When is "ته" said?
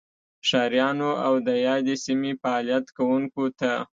3.59-3.71